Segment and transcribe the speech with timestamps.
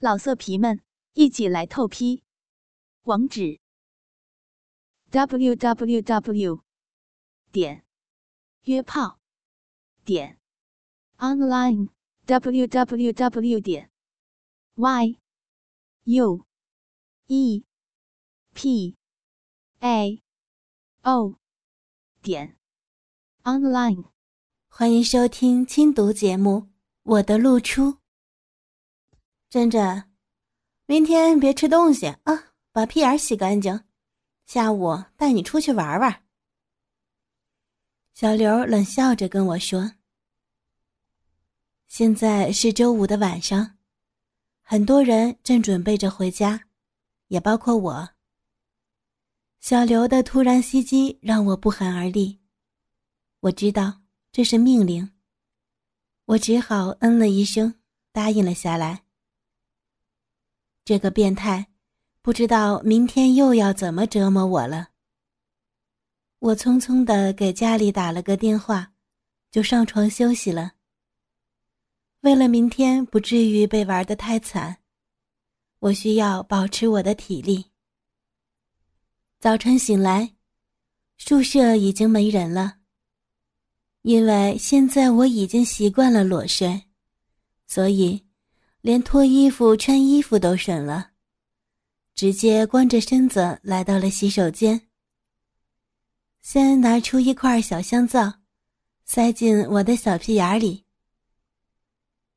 [0.00, 0.80] 老色皮们，
[1.14, 2.22] 一起来透批！
[3.02, 3.58] 网址
[5.10, 6.62] ：w w w
[7.50, 7.84] 点
[8.62, 9.18] 约炮
[10.04, 10.38] 点
[11.16, 11.88] online
[12.26, 13.90] w w w 点
[14.76, 15.18] y
[16.04, 16.46] u
[17.26, 17.64] e
[18.54, 18.96] p
[19.80, 20.22] a
[21.02, 21.34] o
[22.22, 22.56] 点
[23.42, 24.04] online。
[24.68, 26.50] 欢迎收听轻读节目
[27.02, 27.82] 《我的露出》。
[29.50, 30.04] 珍珍，
[30.84, 33.82] 明天别吃东西啊，把屁眼洗干净。
[34.44, 36.22] 下午带你出去玩玩。
[38.12, 39.92] 小刘冷笑着跟我说
[41.88, 43.78] ：“现在是周五的晚上，
[44.60, 46.66] 很多人正准备着回家，
[47.28, 48.10] 也包括我。”
[49.60, 52.38] 小刘的突然袭击让我不寒而栗，
[53.40, 55.10] 我知道这是命令，
[56.26, 57.74] 我只好嗯了一声，
[58.12, 59.04] 答应了下来。
[60.88, 61.66] 这个变态，
[62.22, 64.88] 不知道明天又要怎么折磨我了。
[66.38, 68.94] 我匆匆的给家里打了个电话，
[69.50, 70.72] 就上床休息了。
[72.20, 74.78] 为了明天不至于被玩得太惨，
[75.80, 77.66] 我需要保持我的体力。
[79.40, 80.36] 早晨醒来，
[81.18, 82.78] 宿舍已经没人了。
[84.00, 86.84] 因为现在我已经习惯了裸睡，
[87.66, 88.27] 所以。
[88.80, 91.10] 连脱衣服、穿衣服都省了，
[92.14, 94.88] 直接光着身子来到了洗手间。
[96.40, 98.34] 先拿出一块小香皂，
[99.04, 100.84] 塞进我的小屁眼里。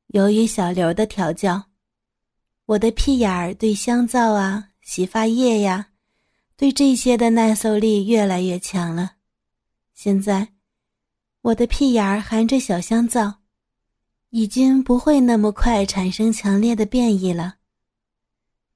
[0.07, 1.69] 由于小刘的调教，
[2.65, 5.89] 我的屁眼儿对香皂啊、洗发液呀，
[6.57, 9.13] 对这些的耐受力越来越强了。
[9.93, 10.53] 现在，
[11.41, 13.40] 我的屁眼儿含着小香皂。
[14.31, 17.55] 已经不会那么快产生强烈的变异了。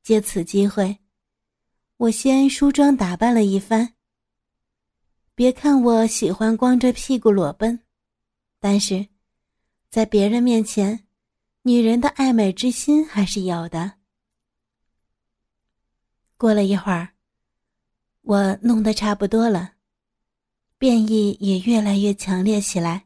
[0.04, 0.98] 借此机会，
[1.98, 3.94] 我先梳妆打扮了一番。
[5.34, 7.80] 别看我喜欢光着屁股裸奔，
[8.60, 9.08] 但是，
[9.90, 11.08] 在别人面前，
[11.62, 13.94] 女人的爱美之心还是有的。
[16.38, 17.14] 过了一会儿，
[18.24, 19.76] 我弄得差不多了，
[20.78, 23.05] 变异也越来越强烈起来。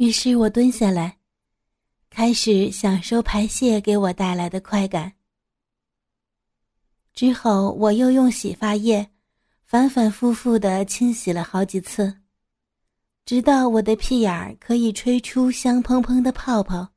[0.00, 1.18] 于是我蹲下来，
[2.08, 5.12] 开始享受排泄给我带来的快感。
[7.12, 9.10] 之后，我又用洗发液
[9.66, 12.22] 反反复复的清洗了好几次，
[13.26, 16.94] 直到我的屁眼儿可以吹出香喷喷的泡泡，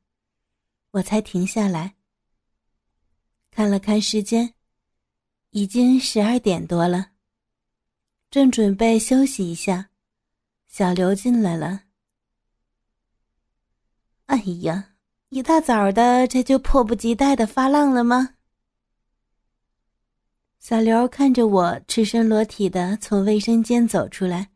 [0.92, 1.96] 我才停下来。
[3.50, 4.54] 看了看时间，
[5.50, 7.10] 已经十二点多了，
[8.30, 9.90] 正准备休息一下，
[10.68, 11.82] 小刘进来了。
[14.26, 14.94] 哎呀，
[15.28, 18.36] 一大早的，这就迫不及待的发浪了吗？
[20.58, 24.50] 小刘看着我赤身裸体的从卫生间走出来，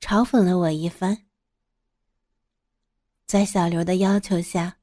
[0.00, 1.24] 嘲讽了我一番。
[3.26, 4.76] 在小刘的要求下，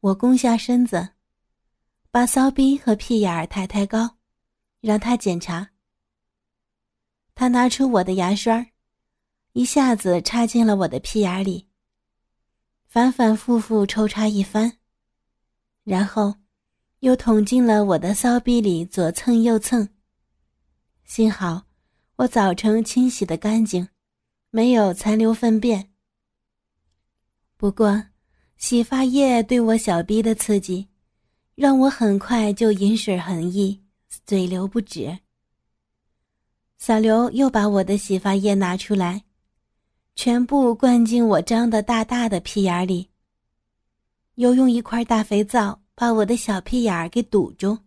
[0.00, 1.10] 我弓下身子，
[2.10, 4.16] 把骚逼和屁眼儿抬抬高，
[4.80, 5.70] 让他检查。
[7.34, 8.66] 他拿出我的牙刷，
[9.52, 11.68] 一下子插进了我的屁眼里。
[12.94, 14.74] 反反复复抽插一番，
[15.82, 16.36] 然后
[17.00, 19.88] 又捅进了我的骚逼里，左蹭右蹭。
[21.04, 21.64] 幸好
[22.14, 23.88] 我早晨清洗的干净，
[24.50, 25.90] 没有残留粪便。
[27.56, 28.00] 不过
[28.58, 30.86] 洗发液对我小逼的刺激，
[31.56, 33.82] 让我很快就饮水横溢，
[34.24, 35.18] 嘴流不止。
[36.78, 39.24] 小刘又把我的洗发液拿出来。
[40.14, 43.08] 全部灌进我张的大大的屁眼里。
[44.36, 47.78] 又用一块大肥皂把我的小屁眼儿给堵住，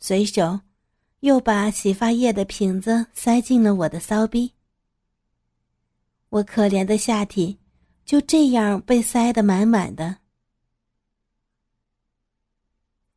[0.00, 0.60] 随手
[1.20, 4.52] 又把洗发液的瓶子塞进了我的骚逼。
[6.30, 7.58] 我可怜的下体
[8.06, 10.16] 就这样被塞得满满的。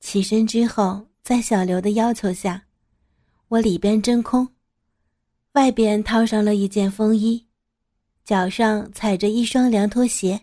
[0.01, 2.65] 起身之后，在小刘的要求下，
[3.48, 4.48] 我里边真空，
[5.54, 7.46] 外边套上了一件风衣。
[8.27, 10.41] 脚上踩着一双凉拖鞋，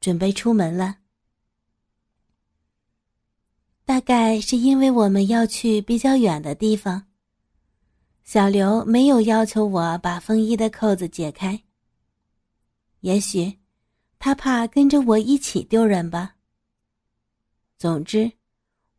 [0.00, 0.96] 准备出门了。
[3.84, 7.06] 大概是因为我们要去比较远的地方，
[8.24, 11.62] 小刘没有要求我把风衣的扣子解开。
[13.02, 13.60] 也许
[14.18, 16.34] 他怕跟着我一起丢人吧。
[17.78, 18.32] 总之，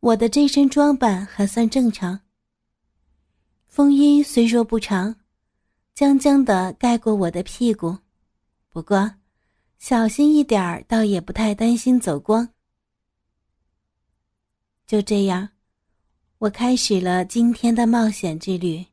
[0.00, 2.18] 我的这身装扮还算正常。
[3.68, 5.19] 风衣虽说不长。
[5.94, 7.98] 将将的盖过我的屁股，
[8.68, 9.14] 不过
[9.78, 12.48] 小心一点儿，倒也不太担心走光。
[14.86, 15.50] 就这样，
[16.38, 18.86] 我开始了今天的冒险之旅。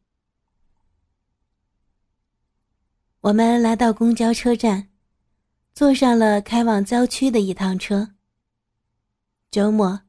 [3.22, 4.90] 我们来到公交车站，
[5.74, 8.16] 坐上了开往郊区的一趟车。
[9.50, 10.02] 周末，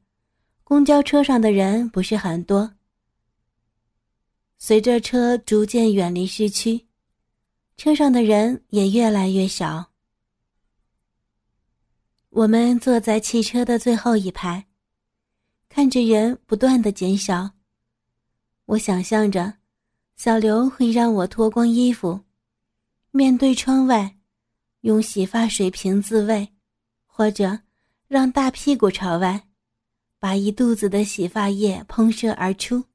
[0.63, 2.71] 公交车上的人不是很多。
[4.61, 6.85] 随着车逐渐远离市区，
[7.77, 9.91] 车上的人也越来越少。
[12.29, 14.67] 我们坐在汽车的最后一排，
[15.69, 17.51] 看着人不断的减少。
[18.65, 19.53] 我想象着，
[20.17, 22.19] 小刘会让我脱光衣服，
[23.11, 24.17] 面对窗外，
[24.81, 26.49] 用洗发水瓶自慰，
[27.07, 27.61] 或者
[28.09, 29.47] 让大屁股朝外，
[30.19, 32.88] 把一肚子的洗发液喷射而出。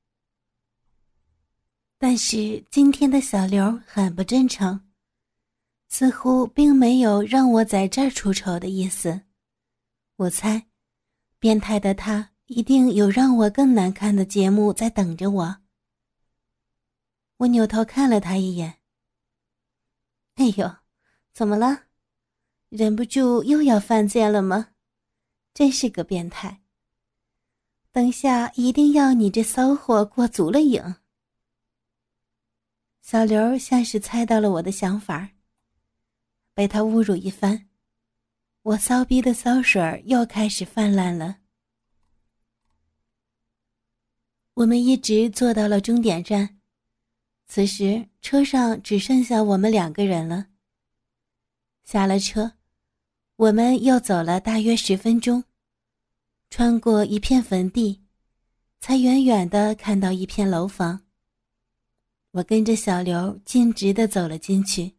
[2.07, 4.79] 但是今天的小刘很不真诚。
[5.89, 9.23] 似乎并没有让我在这儿出丑的意思。
[10.17, 10.67] 我猜，
[11.39, 15.57] 变态的他一定有让我更难看的节目在等着我。
[17.39, 18.81] 我扭头看了他一眼。
[20.35, 20.71] 哎呦，
[21.33, 21.85] 怎么了？
[22.69, 24.69] 忍不住又要犯贱了吗？
[25.55, 26.61] 真是个变态。
[27.91, 30.83] 等下一定要你这骚货过足了瘾。
[33.05, 35.29] 小刘像是猜到了我的想法。
[36.55, 37.67] 被他侮辱一番，
[38.63, 41.37] 我骚逼的骚水又开始泛滥了。
[44.55, 46.59] 我们一直坐到了终点站，
[47.47, 50.47] 此时车上只剩下我们两个人了。
[51.85, 52.53] 下了车，
[53.37, 55.45] 我们又走了大约十分钟，
[56.49, 58.03] 穿过一片坟地，
[58.81, 61.04] 才远远的看到一片楼房。
[62.35, 64.97] 我跟着小刘径直的走了进去。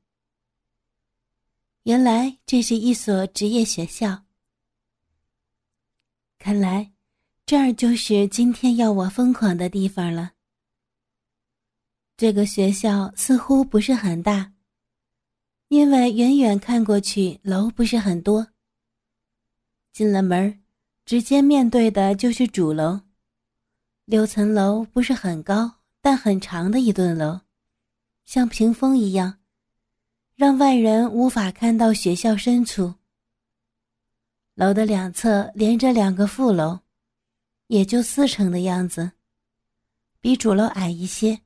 [1.84, 4.24] 原来这是一所职业学校。
[6.40, 6.94] 看来，
[7.46, 10.32] 这儿就是今天要我疯狂的地方了。
[12.16, 14.54] 这个学校似乎不是很大，
[15.68, 18.48] 因为远远看过去楼不是很多。
[19.92, 20.64] 进了门，
[21.04, 23.02] 直接面对的就是主楼，
[24.06, 27.40] 六层楼不是很高，但很长的一栋楼，
[28.26, 29.40] 像屏风一样。
[30.36, 32.94] 让外人无法看到学校深处。
[34.54, 36.82] 楼的两侧连着两个副楼，
[37.66, 39.14] 也就四层的样子，
[40.22, 41.42] 比主楼矮一些。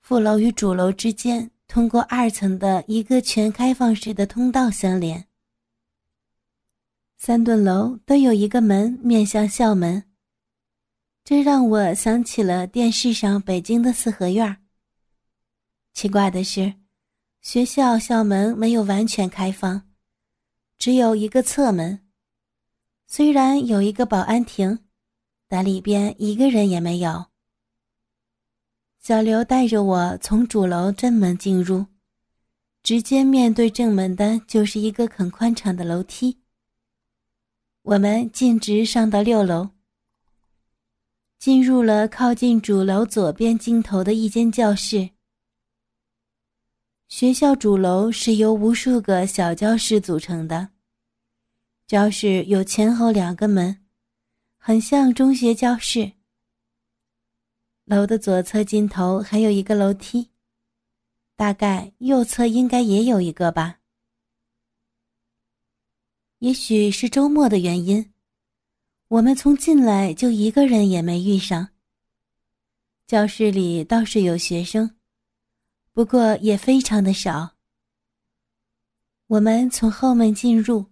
[0.00, 5.28] 副楼与主楼之间通过二层的一个全开放式的通道相连。
[7.18, 10.02] 三栋楼都有一个门面向校门，
[11.24, 14.56] 这让我想起了电视上北京的四合院。
[15.92, 16.74] 奇怪的是。
[17.42, 19.82] 学校校门没有完全开放，
[20.78, 21.98] 只有一个侧门。
[23.08, 24.78] 虽然有一个保安亭，
[25.48, 27.26] 但里边一个人也没有。
[29.00, 31.86] 小刘带着我从主楼正门进入，
[32.84, 36.38] 直接面对正门的就是一个很宽敞的楼梯。
[37.82, 39.68] 我们径直上到六楼，
[41.42, 45.10] 进入了靠近主楼左边尽头的一间教室。
[47.08, 50.68] 学校主楼是由无数个小教室组成的，
[51.84, 53.84] 教室有前后两个门，
[54.56, 56.12] 很像中学教室。
[57.86, 60.30] 楼的左侧尽头还有一个楼梯，
[61.34, 63.80] 大概右侧应该也有一个吧。
[66.38, 68.11] 也许是周末的原因，
[69.12, 71.68] 我们从进来就一个人也没遇上。
[73.06, 74.96] 教室里倒是有学生。
[75.92, 77.52] 不过也非常的少。
[79.26, 80.86] 我们从后门进入，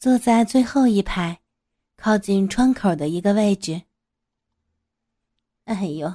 [0.00, 1.40] 坐在最后一排，
[1.94, 3.82] 靠近窗口的一个位置。
[5.66, 6.12] 哎呦，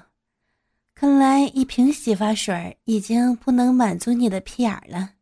[0.93, 5.13] 看来一瓶洗发水已经不能满足你的屁眼了。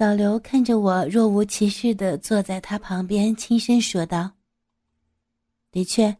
[0.00, 4.30] 小刘看着我若无其事的坐在他旁边，轻声说道
[5.70, 6.16] ：“的确，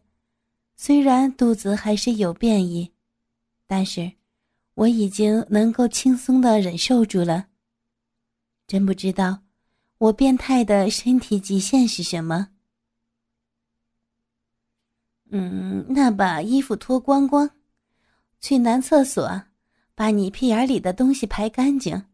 [0.75, 2.91] 虽然肚子还是有变异。”
[3.65, 4.11] 但是，
[4.75, 7.47] 我已经能够轻松的忍受住了。
[8.67, 9.39] 真不知道，
[9.97, 12.49] 我变态的身体极限是什么？
[15.31, 17.49] 嗯，那把衣服脱光光，
[18.39, 19.41] 去男厕所，
[19.95, 22.05] 把你屁眼里的东西排干净，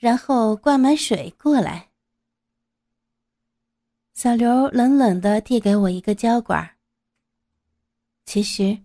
[0.00, 1.90] 然后灌满水过来。
[4.14, 6.68] 小刘冷冷的递给我一个胶管。
[8.24, 8.76] 其实。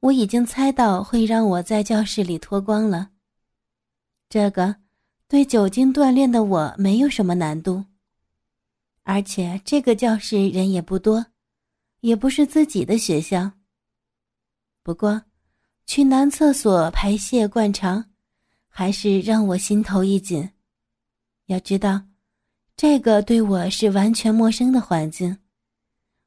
[0.00, 3.10] 我已经猜到会让我在教室里脱光了。
[4.30, 4.74] 这个
[5.28, 7.84] 对久经锻炼的我没有什么难度，
[9.02, 11.26] 而且这个教室人也不多，
[12.00, 13.52] 也不是自己的学校。
[14.82, 15.22] 不过，
[15.84, 18.06] 去男厕所排泄灌肠，
[18.70, 20.50] 还是让我心头一紧。
[21.50, 22.02] 要知道，
[22.76, 25.36] 这个对我是完全陌生的环境，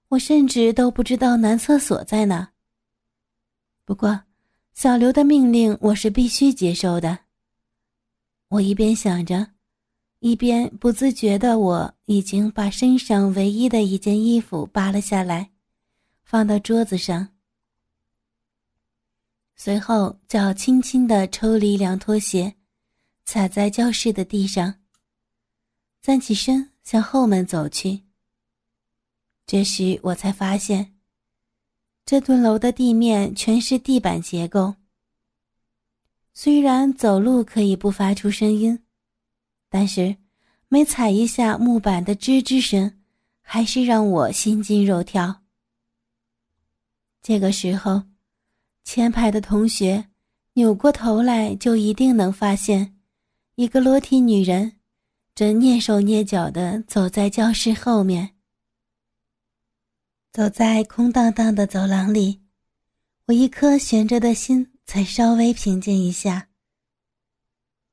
[0.09, 2.51] 我甚至都不知道男厕所在哪。
[3.85, 4.23] 不过，
[4.73, 7.19] 小刘的命令我是必须接受的。
[8.49, 9.47] 我一边想着，
[10.19, 15.51] 一边不自觉的，我已经把身上唯一的一件衣服扒了下来，
[16.25, 17.29] 放到桌子上。
[19.55, 22.53] 随后，脚轻轻的抽离凉拖鞋，
[23.23, 24.75] 踩在教室的地上。
[26.03, 28.01] 站起身，向后门走去。
[29.47, 30.93] 这时，我才发现，
[32.05, 34.75] 这栋楼的地面全是地板结构。
[36.33, 38.83] 虽然走路可以不发出声音，
[39.69, 40.17] 但是
[40.67, 42.99] 每踩一下木板的吱吱声，
[43.41, 45.43] 还是让我心惊肉跳。
[47.21, 48.03] 这个时候。
[48.83, 50.09] 前排的同学
[50.55, 52.99] 扭过头来，就一定能发现，
[53.55, 54.73] 一个裸体女人
[55.35, 58.35] 正蹑手蹑脚地走在教室后面。
[60.31, 62.39] 走在空荡荡的走廊里，
[63.25, 66.49] 我一颗悬着的心才稍微平静一下。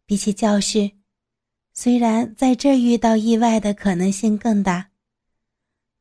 [0.04, 0.90] 比起教室，
[1.73, 4.90] 虽然在这遇到意外的可能性更大，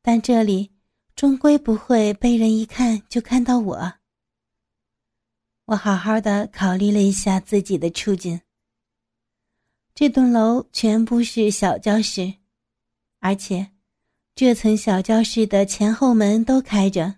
[0.02, 0.70] 但这里
[1.16, 3.92] 终归不会被人一看就看到我。
[5.64, 8.38] 我好好的考虑了一下自己的处境。
[10.00, 12.36] 这栋楼全部是小教室，
[13.18, 13.72] 而且
[14.34, 17.16] 这层小教室的前后门都开着。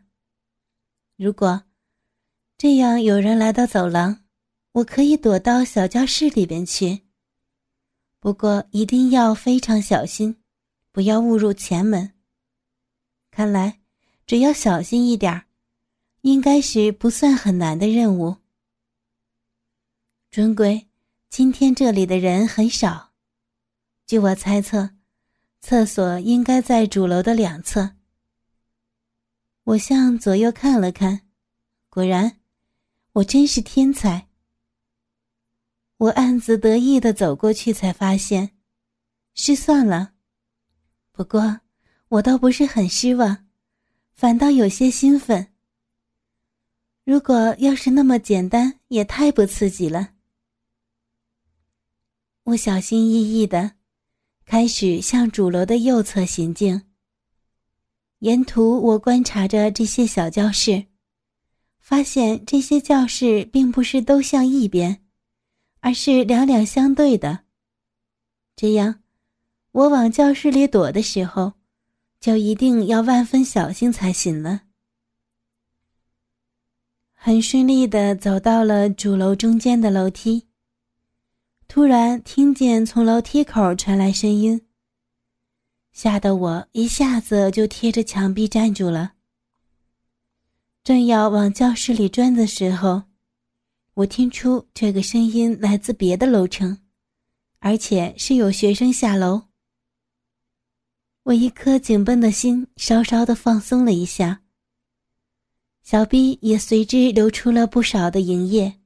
[1.17, 1.62] 如果
[2.59, 4.25] 这样有人来到走廊，
[4.73, 7.03] 我可以躲到小教室里边去。
[8.19, 10.43] 不过一定要非常小心，
[10.91, 12.15] 不要误入前门。
[13.31, 13.79] 看来
[14.27, 15.45] 只要小心一点儿
[16.23, 18.39] 应该是不算很难的任务。
[20.33, 20.89] 准归，
[21.33, 23.12] 今天这里的人很少。
[24.07, 24.91] 据我猜测，
[25.62, 27.97] 厕所应该在主楼的两侧。
[29.65, 31.23] 我向左右看了看，
[31.89, 32.39] 果然，
[33.15, 34.29] 我真是天才。
[35.97, 38.51] 我暗自得意的走过去，才发现，
[39.35, 40.12] 失算了。
[41.12, 41.61] 不过，
[42.09, 43.47] 我倒不是很失望，
[44.12, 45.55] 反倒有些兴奋。
[47.05, 50.11] 如果要是那么简单，也太不刺激了。
[52.44, 53.72] 我小心翼翼的
[54.44, 56.82] 开始向主楼的右侧行进。
[58.18, 60.87] 沿途，我观察着这些小教室，
[61.78, 65.04] 发现这些教室并不是都向一边，
[65.80, 67.44] 而是两两相对的。
[68.56, 69.02] 这样，
[69.70, 71.52] 我往教室里躲的时候，
[72.18, 74.62] 就一定要万分小心才行了。
[77.12, 80.49] 很顺利的走到了主楼中间的楼梯。
[81.75, 84.61] 突然听见从楼梯口传来声音，
[85.91, 89.14] 吓得我一下子就贴着墙壁站住了。
[90.85, 93.05] 正要往教室里钻的时候，
[93.95, 96.79] 我听出这个声音来自别的楼层，
[97.61, 99.45] 而且是有学生下楼。
[101.23, 104.43] 我一颗紧绷的心稍稍的放松了一下，
[105.83, 108.82] 小臂也随之流出了不少的营液。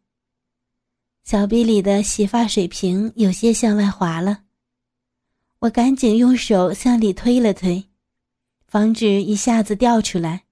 [1.27, 4.45] 小臂里的洗发水瓶有些向外滑了，
[5.59, 7.85] 我赶紧用手向里推了推，
[8.69, 10.45] 防止一下子掉出来。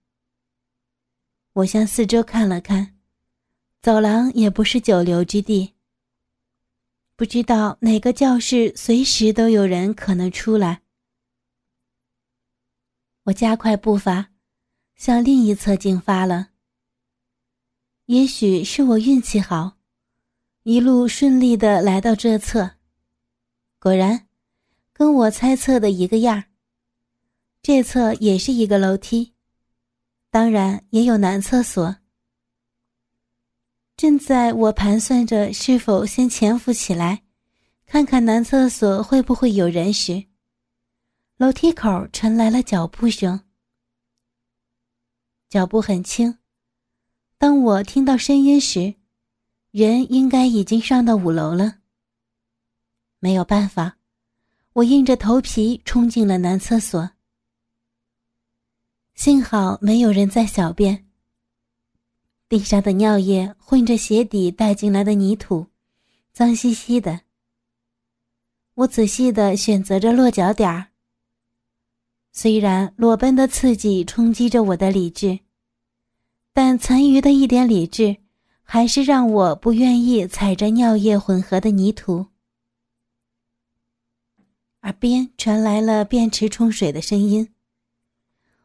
[1.52, 2.96] 我向四周看了看，
[3.82, 5.74] 走廊也不是久留之地，
[7.14, 10.82] 不知道哪个教室随时都有人可能出来。
[13.26, 14.32] 我加快步伐，
[14.96, 16.48] 向另一侧进发了。
[18.06, 19.73] 也许是我运气好。
[20.66, 22.76] 一路顺利的来到这侧，
[23.78, 24.28] 果然，
[24.94, 26.44] 跟我猜测的一个样儿
[27.60, 29.34] 这侧也是一个楼梯，
[30.30, 31.94] 当然也有男厕所。
[33.94, 37.24] 正在我盘算着是否先潜伏起来，
[37.84, 40.24] 看看男厕所会不会有人时，
[41.36, 43.38] 楼梯口传来了脚步声。
[45.50, 46.38] 脚步很轻，
[47.36, 48.94] 当我听到声音时。
[49.76, 51.78] 人应该已经上到五楼了。
[53.18, 53.96] 没有办法，
[54.72, 57.10] 我硬着头皮冲进了男厕所。
[59.16, 61.08] 幸好没有人在小便。
[62.48, 65.66] 地上的尿液混着鞋底带进来的泥土，
[66.32, 67.22] 脏兮兮的。
[68.74, 70.92] 我仔细的选择着落脚点儿。
[72.30, 75.40] 虽然裸奔的刺激冲击着我的理智，
[76.52, 78.18] 但残余的一点理智，
[78.64, 82.26] 还是让我不愿意踩着尿液混合的泥土。
[84.82, 87.54] 耳边传来了便池冲水的声音，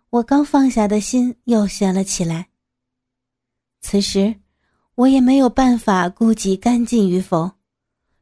[0.10, 2.50] 我刚放下的心又悬了起来。
[3.82, 4.36] 此时，
[4.96, 7.51] 我也没有办法顾及干净与否，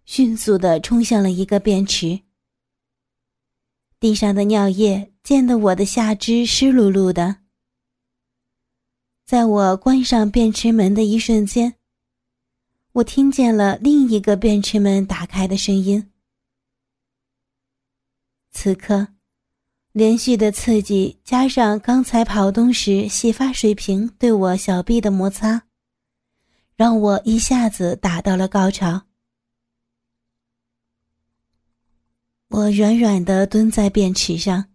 [0.05, 2.19] 迅速的冲向了一个便池。
[3.99, 7.37] 地上的尿液溅得我的下肢湿漉漉的。
[9.27, 11.75] 在我关上便池门的一瞬间，
[12.93, 16.13] 我听见了另一个便池门打开的声音。
[18.51, 19.09] 此刻，
[19.91, 25.63] 连续的刺激加上刚才跑动时洗发水瓶对我小臂的摩擦，
[26.77, 29.07] 让我一下子达到了高潮。
[32.47, 34.69] 我软软的蹲在便池上，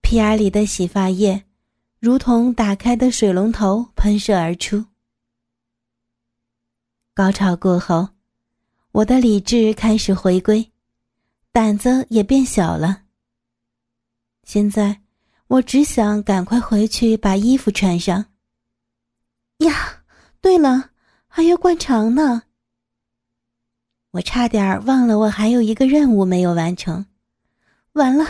[0.00, 1.44] 屁眼里的洗发液
[2.02, 4.84] 如同打开的水龙头喷射而出。
[7.14, 8.08] 高潮过后，
[8.90, 10.68] 我的理智开始回归。
[11.52, 13.02] 胆子也变小了。
[14.42, 15.00] 现在，
[15.46, 18.26] 我只想赶快回去把衣服穿上。
[19.58, 20.02] 呀，
[20.40, 20.90] 对了，
[21.28, 22.42] 还要灌肠呢。
[24.10, 27.06] 我差点忘了，我还有一个任务没有完成。
[27.92, 28.26] 完了，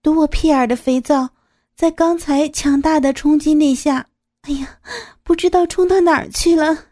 [0.00, 1.28] 堵我屁眼的肥皂，
[1.76, 4.08] 在刚才强大的冲击力下，
[4.42, 4.80] 哎呀，
[5.22, 6.86] 不知道冲到哪儿去了。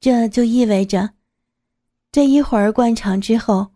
[0.00, 1.10] 这就意味着。
[2.10, 3.70] 这一会儿灌肠之后，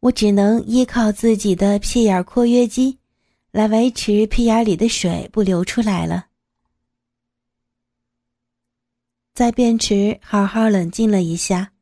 [0.00, 2.98] 我只能依靠自己的屁眼括约肌，
[3.52, 6.26] 来维持屁眼里的水不流出来了。
[9.32, 11.72] 在便池好好冷静了一下，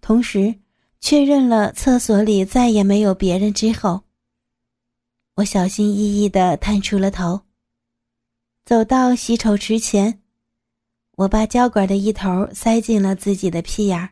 [0.00, 0.54] 同时
[1.00, 4.04] 确认了厕所里再也没有别人之后，
[5.40, 7.40] 我小心翼翼地探出了头，
[8.66, 10.20] 走到洗手池前，
[11.16, 14.10] 我把胶管的一头塞进了自己的屁眼儿。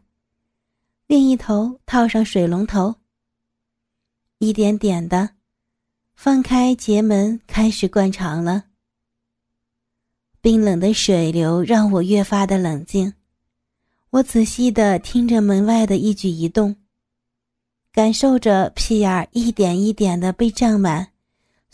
[1.06, 2.94] 另一头套上水龙头，
[4.38, 5.28] 一点点的
[6.16, 8.64] 放开节门，开始灌肠了。
[10.40, 13.12] 冰冷的水流让我越发的冷静，
[14.10, 16.74] 我仔细的听着门外的一举一动，
[17.92, 21.12] 感受着屁眼一点一点的被胀满，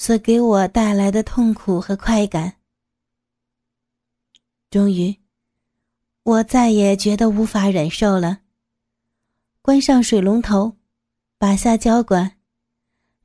[0.05, 2.57] 所给我带来的痛苦和快感。
[4.69, 5.17] 终于，
[6.25, 8.41] 我再也觉得无法忍受了。
[9.63, 10.77] 关上水龙头，
[11.39, 12.37] 拔下胶管，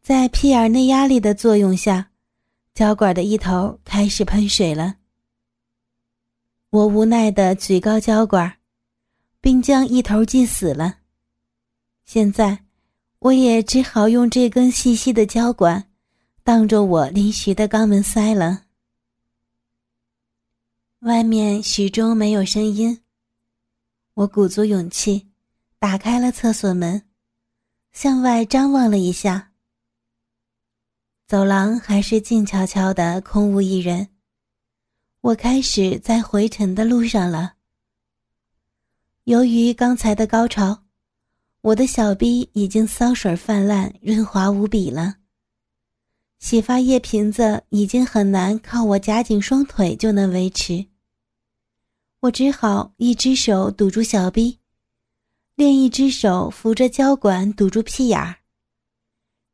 [0.02, 2.12] 在屁眼内压力的作用下，
[2.74, 4.96] 胶管的一头开始喷水了。
[6.70, 8.56] 我无奈的举高胶管，
[9.42, 11.00] 并将一头系死了。
[12.06, 12.64] 现在，
[13.20, 15.89] 我也只好用这根细细的胶管，
[16.44, 18.66] 当做我临时的肛门塞了。
[21.00, 23.02] 外面始终没有声音，
[24.14, 25.28] 我鼓足勇气。
[25.82, 27.04] 打开了厕所门，
[27.94, 29.54] 向外张望了一下。
[31.26, 34.10] 走廊还是静悄悄的，空无一人。
[35.22, 37.54] 我开始在回程的路上了。
[39.24, 40.84] 由于刚才的高潮，
[41.62, 45.19] 我的小臂已经骚水泛滥、润滑无比了。
[46.40, 50.88] 洗发液瓶子已经很难靠我夹紧双腿就能维持。
[52.22, 54.60] 我只好一只手堵住小臂。
[55.56, 58.38] 另一只手扶着胶管堵住屁眼儿。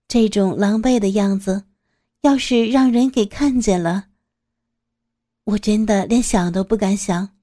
[0.07, 1.65] 这种狼狈的样子，
[2.21, 4.09] 要是让人给看见了，
[5.45, 7.35] 我真的连想都不敢想。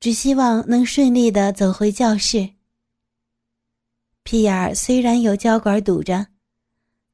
[0.00, 2.50] 只希望能顺利的走回教室。
[4.24, 6.26] 屁眼儿虽然有胶管堵着，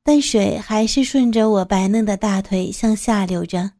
[0.06, 3.72] 但水还是顺着我白嫩的大腿向下流着。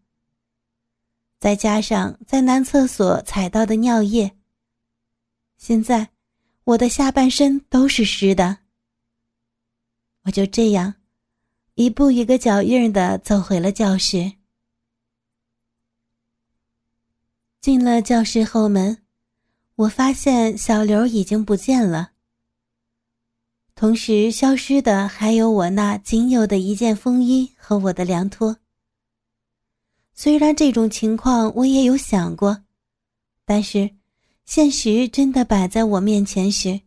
[1.38, 4.36] 再加上在男厕所踩到的尿液，
[5.56, 6.08] 现在。
[6.64, 8.58] 我的下半身都是湿的，
[10.22, 10.94] 我就这样，
[11.74, 14.32] 一步一个脚印的走回了教室。
[17.60, 19.00] 进了教室后门，
[19.76, 22.14] 我发现小刘已经不见了。
[23.76, 28.56] 同时消失的还有我那仅有的一件风衣和我的凉拖。
[30.14, 32.64] 虽然这种情况我也有想过，
[33.44, 33.94] 但是。
[34.46, 36.80] 现实真的摆在我面前时，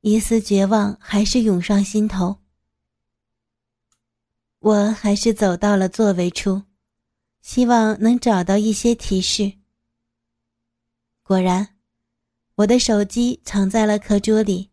[0.00, 2.38] 一丝绝望还是涌上心头。
[4.58, 6.62] 我还是走到了座位处，
[7.42, 9.52] 希望能找到一些提示。
[11.22, 11.76] 果然，
[12.54, 14.71] 我的手机藏在了课桌里。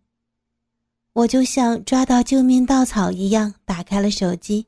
[1.14, 4.68] 我就像抓到救命稻草一样，打开了手机，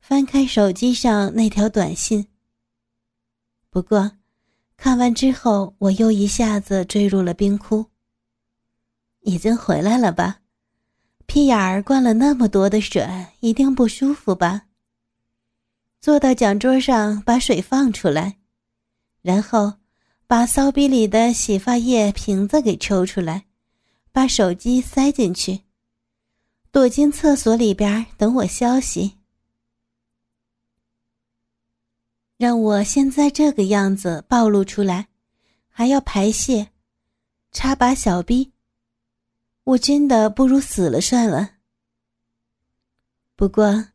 [0.00, 2.26] 翻开手机上那条短信。
[3.70, 4.12] 不过，
[4.76, 7.86] 看完之后，我又一下子坠入了冰窟。
[9.22, 10.40] 已经回来了吧？
[11.26, 13.08] 屁眼儿灌了那么多的水，
[13.40, 14.66] 一定不舒服吧？
[16.00, 18.36] 坐到讲桌上，把水放出来，
[19.22, 19.72] 然后
[20.26, 23.46] 把骚逼里的洗发液瓶子给抽出来，
[24.14, 25.62] 把手机塞进去，
[26.70, 29.18] 躲进厕所里边等我消息。
[32.36, 35.08] 让我现在这个样子暴露出来，
[35.68, 36.68] 还要排泄，
[37.50, 38.52] 插把小逼。
[39.64, 41.54] 我真的不如死了算了。
[43.34, 43.88] 不过，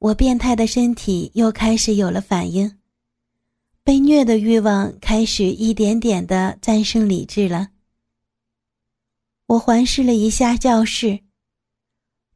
[0.00, 2.78] 我变态的身体又开始有了反应，
[3.82, 7.71] 被虐的欲望开始一点点的战胜理智了。
[9.52, 11.20] 我环视了一下教室，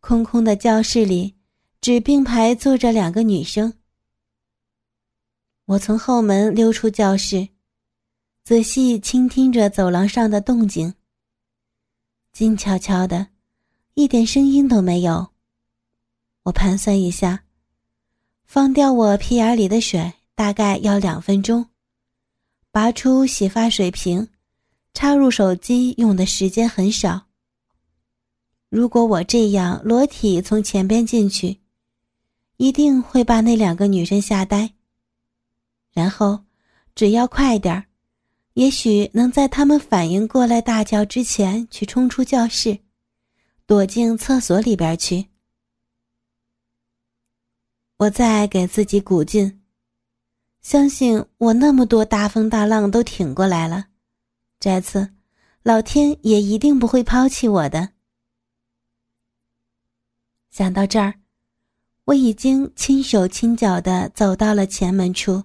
[0.00, 1.34] 空空的教室里
[1.80, 3.72] 只并排坐着两个女生。
[5.64, 7.48] 我从后门溜出教室，
[8.44, 10.92] 仔细倾听着走廊上的动静。
[12.34, 13.28] 静悄悄的，
[13.94, 15.28] 一点声音都没有。
[16.42, 17.44] 我盘算一下，
[18.44, 21.70] 放掉我屁眼里的水大概要两分钟，
[22.70, 24.28] 拔出洗发水瓶，
[24.96, 27.26] 插入手机用的时间很少。
[28.70, 31.60] 如果我这样裸体从前边进去，
[32.56, 34.72] 一定会把那两个女生吓呆。
[35.92, 36.42] 然后，
[36.94, 37.84] 只要快点儿。
[38.54, 42.78] 也许能在他们反应过来大叫之前去冲出教室，
[43.66, 45.26] 躲进厕所里边去。
[47.98, 49.60] 我再给自己鼓劲，
[50.62, 53.88] 相信我那么多大风大浪都挺过来了，
[54.58, 55.14] 这次
[55.62, 57.90] 老天也一定不会抛弃我的。
[60.50, 61.20] 想到这儿，
[62.04, 65.44] 我已经轻手轻脚的走到了前门处。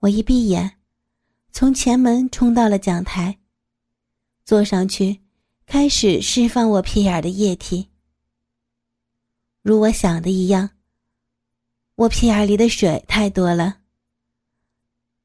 [0.00, 0.78] 我一闭眼。
[1.54, 3.38] 从前门冲到了讲台，
[4.42, 5.20] 坐上去，
[5.66, 7.90] 开始释放我屁眼的液体。
[9.60, 10.70] 如我想的一样，
[11.94, 13.81] 我屁眼里的水太多了，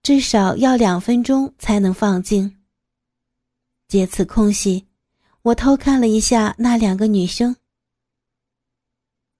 [0.07, 2.59] 至少要两分钟才能放尽。
[3.89, 4.87] 借此空隙，
[5.41, 7.57] 我偷看了一下那两个女生。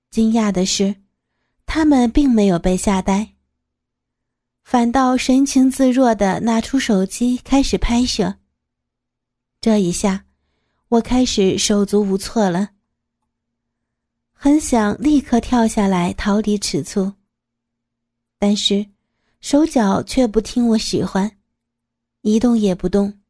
[0.10, 0.98] 惊讶的是，
[1.66, 3.36] 她们并没有被吓呆。
[4.66, 8.36] 反倒神情自若的拿出手机开始拍摄。
[9.62, 10.26] 这一下，
[10.90, 12.72] 我开始手足无措了。
[14.34, 17.14] 很想立刻跳下来逃离此处，
[18.38, 18.86] 但是
[19.48, 21.38] 手脚却不听我使唤，
[22.20, 23.22] 一动也不动。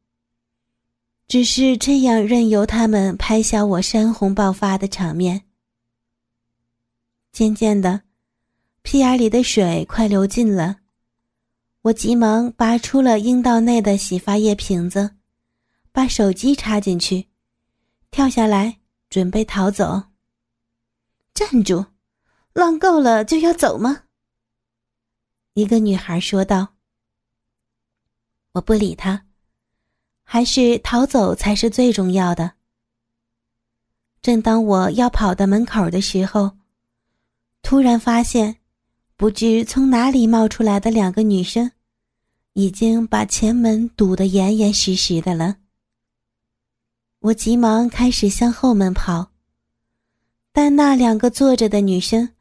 [1.28, 5.44] 只是这样任由他们拍下我山洪爆发的场面。
[7.30, 8.00] 渐渐的，
[8.82, 10.78] 屁眼里的水快流尽了。
[11.82, 15.14] 我急忙拔出了阴道内的洗发液瓶子，
[15.92, 17.28] 把手机插进去，
[18.10, 18.78] 跳下来
[19.08, 20.02] 准备逃走。
[21.32, 21.86] 站住！
[22.54, 24.06] 浪够了就要走吗？
[25.58, 26.68] 一个女孩说道。
[28.52, 29.24] 我不理他，
[30.22, 32.52] 还是逃走才是最重要的。
[34.22, 36.52] 正当我要跑到门口的时候，
[37.62, 38.58] 突然发现。
[39.16, 41.72] 不知从哪里冒出来的两个女生，
[42.52, 45.56] 已经把前门堵得严严实实的了。
[47.18, 49.32] 我急忙开始向后门跑，
[50.52, 52.32] 但那两个坐着的女生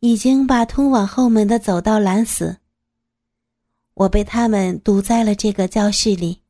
[0.00, 2.58] 已经把通往后门的走道拦死。
[3.94, 6.40] 我被他们堵在了这个教室里。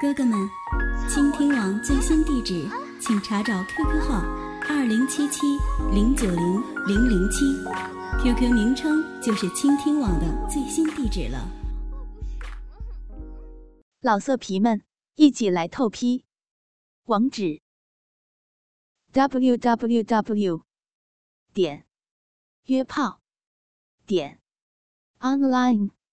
[0.00, 0.38] 哥哥们，
[1.08, 2.64] 倾听网最新地址，
[3.00, 4.20] 请查找 QQ 号
[4.68, 5.58] 二零七七
[5.92, 7.44] 零九零零零七。
[8.22, 11.44] QQ 名称就是倾听网的最新地址了。
[14.00, 14.82] 老色皮们，
[15.16, 16.24] 一起来透批！
[17.06, 17.60] 网址
[19.10, 20.62] ：w w w
[21.52, 21.84] 点
[22.66, 23.18] 约炮
[24.06, 24.38] 点
[25.18, 25.90] online